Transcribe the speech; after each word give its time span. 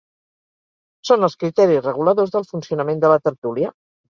Són 1.09 1.27
els 1.27 1.35
criteris 1.45 1.83
reguladors 1.83 2.33
del 2.37 2.49
funcionament 2.55 3.05
de 3.05 3.13
la 3.17 3.21
tertúlia. 3.29 3.75